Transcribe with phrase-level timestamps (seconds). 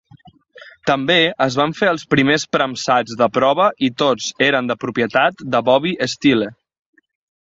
[0.91, 5.63] També es van fer els primers premsats de prova i tots eren de propietat de
[5.69, 6.49] Bobby Steele.